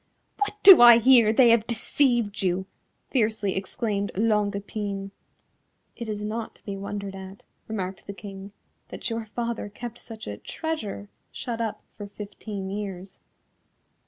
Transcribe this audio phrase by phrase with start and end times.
[0.39, 2.65] "What do I hear, they have deceived you,"
[3.11, 5.11] fiercely exclaimed Longue Epine.
[5.95, 8.51] "It is not to be wondered at," remarked the King,
[8.87, 13.19] "that your father kept such a treasure shut up for fifteen years."